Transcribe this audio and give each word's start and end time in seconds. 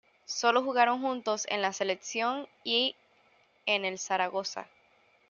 Sólo 0.25 0.63
jugaron 0.63 0.99
juntos 0.99 1.45
en 1.47 1.61
la 1.61 1.73
Selección 1.73 2.47
y 2.63 2.95
en 3.67 3.85
el 3.85 3.99
Zaragoza. 3.99 4.65